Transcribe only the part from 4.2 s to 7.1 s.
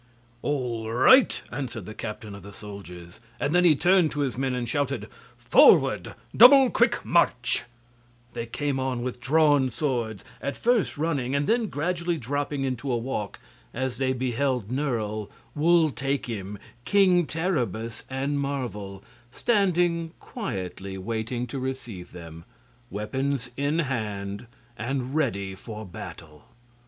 his men and shouted: "Forward double quick